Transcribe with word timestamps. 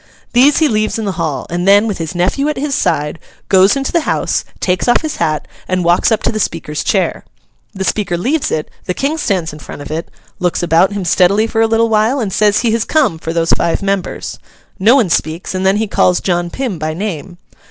These 0.33 0.57
he 0.57 0.67
leaves 0.67 0.97
in 0.97 1.05
the 1.05 1.11
hall; 1.11 1.45
and 1.51 1.67
then, 1.67 1.85
with 1.87 1.99
his 1.99 2.15
nephew 2.15 2.49
at 2.49 2.57
his 2.57 2.73
side, 2.73 3.19
goes 3.49 3.75
into 3.75 3.91
the 3.91 3.99
House, 4.01 4.43
takes 4.59 4.87
off 4.87 5.03
his 5.03 5.17
hat, 5.17 5.47
and 5.67 5.83
walks 5.83 6.11
up 6.11 6.23
to 6.23 6.31
the 6.31 6.39
Speaker's 6.39 6.83
chair. 6.83 7.23
The 7.75 7.83
Speaker 7.83 8.17
leaves 8.17 8.49
it, 8.49 8.71
the 8.85 8.95
King 8.95 9.19
stands 9.19 9.53
in 9.53 9.59
front 9.59 9.83
of 9.83 9.91
it, 9.91 10.09
looks 10.39 10.63
about 10.63 10.93
him 10.93 11.05
steadily 11.05 11.45
for 11.45 11.61
a 11.61 11.67
little 11.67 11.87
while, 11.87 12.19
and 12.19 12.33
says 12.33 12.61
he 12.61 12.71
has 12.71 12.83
come 12.83 13.19
for 13.19 13.31
those 13.31 13.51
five 13.51 13.83
members. 13.83 14.39
No 14.79 14.95
one 14.95 15.11
speaks, 15.11 15.53
and 15.53 15.67
then 15.67 15.77
he 15.77 15.85
calls 15.85 16.19
John 16.19 16.49
Pym 16.49 16.79
by 16.79 16.95
name. 16.95 17.37